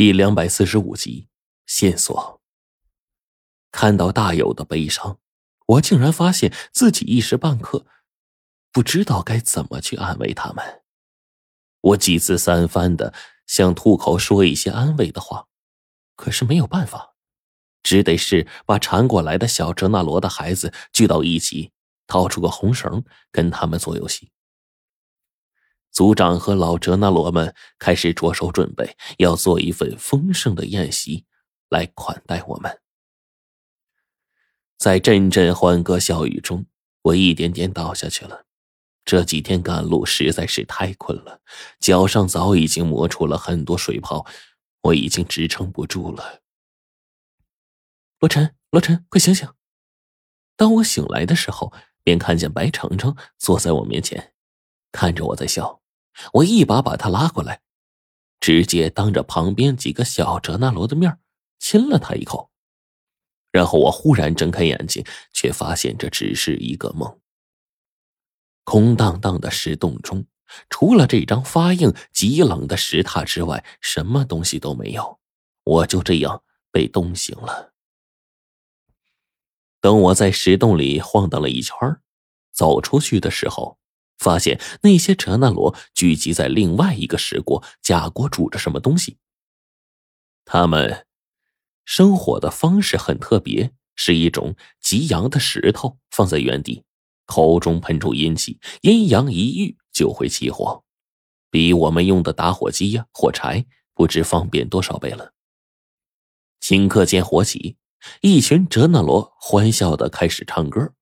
[0.00, 1.28] 第两百四十五集
[1.66, 2.40] 线索。
[3.70, 5.18] 看到大友的悲伤，
[5.66, 7.84] 我竟然发现自己一时半刻
[8.72, 10.80] 不知道该怎么去安慰他们。
[11.82, 13.12] 我几次三番的
[13.46, 15.48] 想吐口说一些安慰的话，
[16.16, 17.14] 可是没有办法，
[17.82, 21.72] 只得是把缠过来的小哲那罗的孩子聚到一起，
[22.06, 24.32] 掏出个红绳跟他们做游戏。
[25.92, 31.26] 族长和老哲那罗们开始着手准备，要做一份丰盛的宴席
[31.68, 32.80] 来款待我们。
[34.78, 36.64] 在阵阵欢歌笑语中，
[37.02, 38.46] 我一点点倒下去了。
[39.04, 41.40] 这几天赶路实在是太困了，
[41.80, 44.24] 脚上早已经磨出了很多水泡，
[44.82, 46.40] 我已经支撑不住了。
[48.20, 49.48] 罗晨，罗晨，快醒醒！
[50.56, 51.72] 当我醒来的时候，
[52.04, 54.32] 便看见白程程坐在我面前，
[54.92, 55.79] 看着我在笑。
[56.34, 57.62] 我一把把他拉过来，
[58.40, 61.18] 直接当着旁边几个小哲那罗的面
[61.58, 62.50] 亲了他一口，
[63.50, 67.18] 然后我忽然睁开眼睛，却发现这只是一个梦。
[68.64, 70.26] 空荡荡的石洞中，
[70.68, 75.18] 除了这张发硬极冷的石榻之外，什么东西都没有。
[75.64, 77.72] 我就这样被冻醒了。
[79.80, 81.74] 等我在石洞里晃荡了一圈，
[82.52, 83.79] 走出去的时候。
[84.20, 89.16] 发现那些哲那罗聚集在另外一个石锅，假锅煮着什么东西。
[90.44, 91.06] 他们
[91.86, 96.84] 生火的方式很特别，是一种极阳的石头放在原地，
[97.24, 100.84] 口中喷出阴气，阴阳一遇就会起火，
[101.50, 105.32] 比我们用的打火机呀、火柴不知方便多少倍了。
[106.60, 107.78] 顷刻间火起，
[108.20, 110.92] 一群哲那罗欢笑的开始唱歌，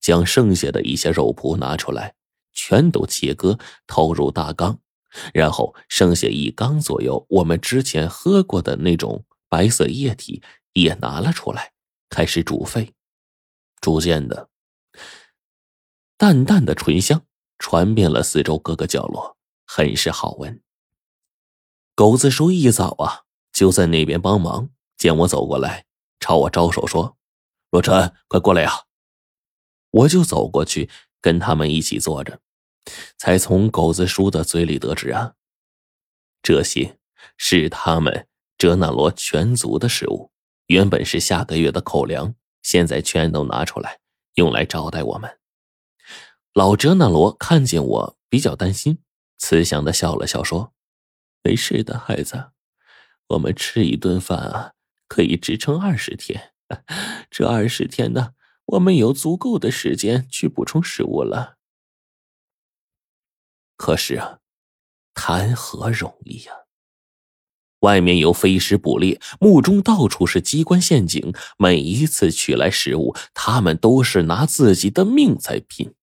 [0.00, 2.14] 将剩下的一些肉脯拿出来。
[2.52, 4.78] 全都切割，投入大缸，
[5.32, 10.42] 然后剩下一缸左右，我们之前喝过的那种白色液体
[10.72, 11.72] 也拿了出来，
[12.08, 12.94] 开始煮沸。
[13.80, 14.50] 逐渐的，
[16.16, 17.22] 淡淡的醇香
[17.58, 19.36] 传遍了四周各个角落，
[19.66, 20.62] 很是好闻。
[21.94, 25.86] 狗子叔一早啊就在那边帮忙，见我走过来，
[26.18, 27.16] 朝我招手说
[27.70, 28.84] ：“罗晨，快过来呀！”
[29.92, 30.88] 我就走过去，
[31.20, 32.40] 跟他们一起坐着。
[33.16, 35.34] 才从狗子叔的嘴里得知啊，
[36.42, 36.98] 这些
[37.36, 38.26] 是他们
[38.56, 40.32] 哲那罗全族的食物，
[40.66, 43.98] 原本是下个月的口粮，现在全都拿出来
[44.34, 45.38] 用来招待我们。
[46.54, 48.98] 老哲那罗看见我比较担心，
[49.38, 50.72] 慈祥的笑了笑说
[51.44, 52.50] ：“没事的，孩子，
[53.28, 54.72] 我们吃一顿饭啊，
[55.06, 56.52] 可以支撑二十天。
[57.30, 58.32] 这二十天呢，
[58.70, 61.56] 我们有足够的时间去补充食物了。”
[63.76, 64.40] 可是啊，
[65.14, 66.52] 谈何容易呀！
[67.80, 71.32] 外面有飞石捕猎，墓中到处是机关陷阱。
[71.56, 75.94] 每一次取来食物，他们都是拿自己的命在拼。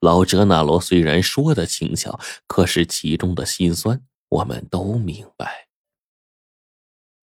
[0.00, 5.68] 老哲那罗虽然说的轻巧，可是其中的辛酸，我们都明白。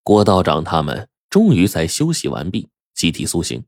[0.04, 3.64] 郭道长他们终于在休息完毕，集体苏醒，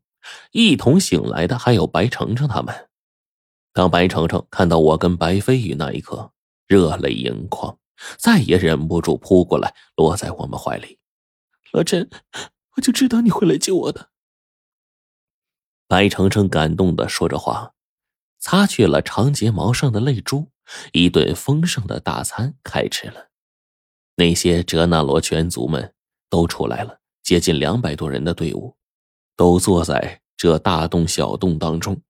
[0.52, 2.88] 一同醒来的还有白程程他们。
[3.72, 6.32] 当白程程看到我跟白飞宇那一刻，
[6.66, 7.78] 热泪盈眶，
[8.18, 10.98] 再也忍不住扑过来，落在我们怀里。
[11.72, 12.08] 老陈，
[12.76, 14.10] 我就知道你会来救我的。
[15.88, 17.74] 白程程感动的说着话，
[18.38, 20.50] 擦去了长睫毛上的泪珠。
[20.92, 23.28] 一顿丰盛的大餐开吃了，
[24.16, 25.92] 那些哲那罗全族们
[26.30, 28.74] 都出来了，接近两百多人的队伍，
[29.36, 32.00] 都坐在这大洞小洞当中。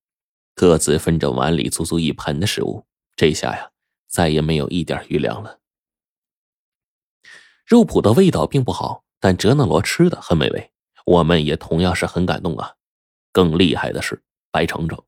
[0.54, 2.86] 各自分着碗里足足一盆的食物，
[3.16, 3.70] 这下呀，
[4.06, 5.58] 再也没有一点余粮了。
[7.66, 10.70] 肉脯的味道并不好，但哲那罗吃的很美味，
[11.06, 12.74] 我们也同样是很感动啊。
[13.32, 15.02] 更厉害的是白程程，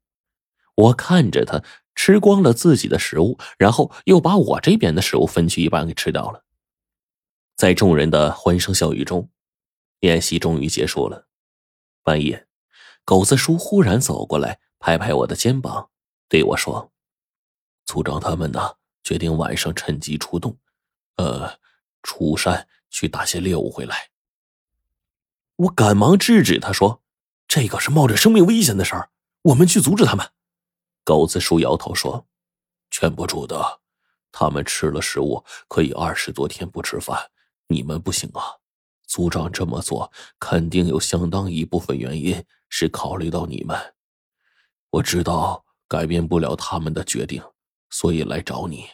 [0.74, 1.62] 我看着他
[1.94, 6.42] 吃光了自己的食物，然后又把我这边的食物分去一半给吃掉了。
[7.54, 9.30] 在众人的欢声笑语中，
[10.00, 11.25] 宴席终于结束了。
[12.06, 12.46] 半夜，
[13.04, 14.60] 狗子叔忽然走过来。
[14.78, 15.90] 拍拍我的肩膀，
[16.28, 16.92] 对我说
[17.84, 20.56] ：“族长他们呢，决定晚上趁机出动，
[21.16, 21.58] 呃，
[22.04, 24.10] 出山去打些猎物回来。”
[25.56, 27.02] 我赶忙制止他说
[27.48, 29.10] ：“这个是冒着生命危险的事儿，
[29.42, 30.30] 我们去阻止他们。”
[31.02, 32.28] 狗子叔摇头说
[32.92, 33.80] ：“劝不住的，
[34.30, 37.32] 他们吃了食物可以二十多天不吃饭，
[37.66, 38.62] 你们不行啊。
[39.06, 43.76] 族长这么做，肯定有相当一部分原因是考虑到你们。”
[44.90, 47.42] 我知道改变不了他们的决定，
[47.90, 48.86] 所以来找你。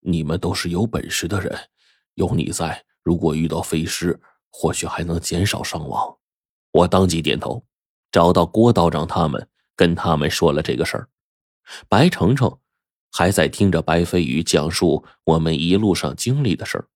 [0.00, 1.56] 你们都是有本事的人，
[2.14, 4.20] 有你在，如果遇到飞尸，
[4.50, 6.16] 或许还能减少伤亡。
[6.72, 7.64] 我当即点头，
[8.12, 11.08] 找到郭道长他们，跟他们说了这个事儿。
[11.88, 12.58] 白程程
[13.10, 16.88] 还在听着白飞宇讲述我们一路上经历的事儿。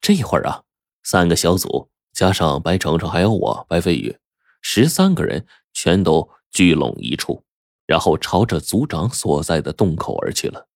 [0.00, 0.62] 这会儿啊，
[1.04, 4.18] 三个小组加上白程程还有我白飞宇，
[4.62, 7.44] 十三个人全都聚拢一处，
[7.86, 10.68] 然后朝着组长所在的洞口而去了。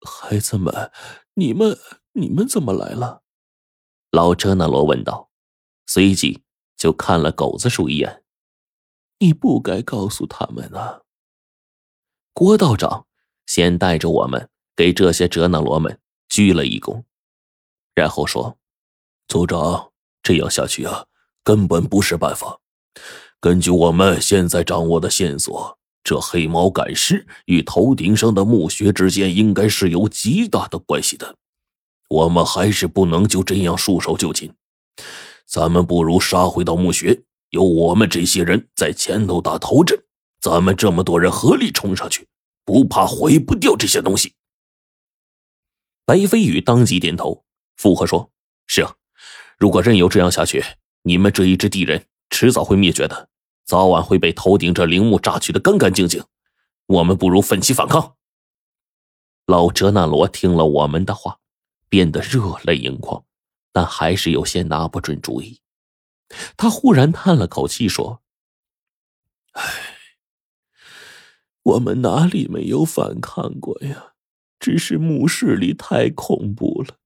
[0.00, 0.90] 孩子们，
[1.34, 1.78] 你们
[2.12, 3.22] 你们怎么来了？
[4.10, 5.30] 老哲那罗问道，
[5.86, 6.42] 随即
[6.76, 8.22] 就看了狗子叔一眼。
[9.18, 11.02] 你不该告诉他们啊！
[12.32, 13.06] 郭道长
[13.46, 15.98] 先带着我们给这些哲那罗们
[16.28, 17.04] 鞠了一躬，
[17.94, 18.58] 然后说
[19.28, 19.90] ：“组长，
[20.22, 21.06] 这样下去啊，
[21.42, 22.60] 根本不是办法。
[23.40, 31.36] 根据我们现在掌握的线索，这黑毛赶尸与头顶上的墓穴之间应该是有极大的关系的。”
[32.08, 34.54] 我们还是不能就这样束手就擒，
[35.44, 37.20] 咱们不如杀回到墓穴，
[37.50, 40.00] 由我们这些人在前头打头阵，
[40.40, 42.28] 咱们这么多人合力冲上去，
[42.64, 44.34] 不怕毁不掉这些东西。
[46.04, 47.44] 白飞宇当即点头
[47.76, 48.30] 附和说
[48.68, 48.94] ：“是啊，
[49.56, 50.64] 如果任由这样下去，
[51.02, 53.28] 你们这一支敌人迟早会灭绝的，
[53.64, 56.24] 早晚会被头顶这陵墓榨取的干干净净。
[56.86, 58.16] 我们不如奋起反抗。”
[59.46, 61.38] 老哲那罗听了我们的话。
[61.88, 63.24] 变得热泪盈眶，
[63.72, 65.60] 但还是有些拿不准主意。
[66.56, 68.22] 他忽然叹了口气说
[69.54, 69.62] ：“唉，
[71.62, 74.14] 我们哪里没有反抗过呀？
[74.58, 76.96] 只是墓室里太恐怖了，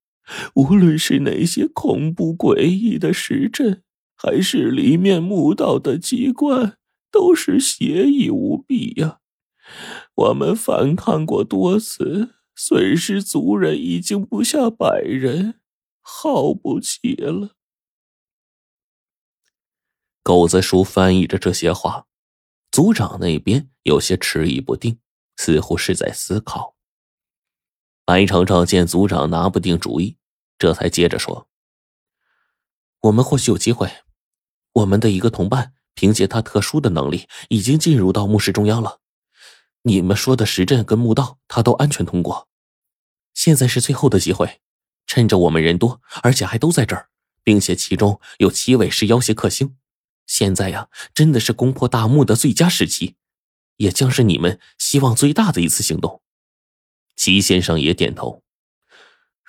[0.54, 3.82] 无论是那些恐怖诡异的石阵，
[4.16, 6.76] 还是里面墓道的机关，
[7.10, 9.20] 都是邪异无比呀。
[10.14, 15.60] 我们反抗过多次。”损失族人已经不下百人，
[16.02, 17.56] 耗不起了。
[20.22, 22.04] 狗子叔翻译着这些话，
[22.70, 24.98] 族长那边有些迟疑不定，
[25.38, 26.76] 似乎是在思考。
[28.04, 30.18] 白程程见族长拿不定主意，
[30.60, 31.48] 这才接着说
[33.00, 33.90] ：“我们或许有机会。
[34.72, 39.00] 我们的一个同伴凭借他特殊的能力，已经进入到墓室中央了。
[39.84, 42.46] 你们说的石阵跟墓道，他都安全通过。”
[43.32, 44.60] 现在是最后的机会，
[45.06, 47.08] 趁着我们人多，而且还都在这儿，
[47.42, 49.78] 并且其中有七位是妖邪克星，
[50.26, 53.16] 现在呀，真的是攻破大墓的最佳时期，
[53.76, 56.20] 也将是你们希望最大的一次行动。
[57.16, 58.42] 齐先生也点头。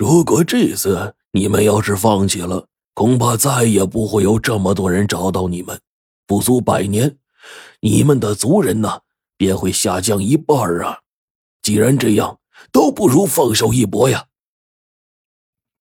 [0.02, 2.66] 如果这次你们要是放弃了，
[2.96, 5.80] 恐怕再也不会有这么多人找到你们，
[6.26, 7.18] 不足百年，
[7.82, 9.02] 你们的族人呢
[9.38, 11.02] 便会下降一半啊！
[11.62, 12.40] 既然这样。
[12.72, 14.26] 都不如放手一搏呀！